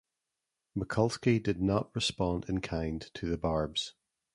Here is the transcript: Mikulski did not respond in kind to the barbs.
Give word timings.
Mikulski 0.75 1.37
did 1.43 1.61
not 1.61 1.93
respond 1.93 2.45
in 2.49 2.59
kind 2.59 3.07
to 3.13 3.29
the 3.29 3.37
barbs. 3.37 3.93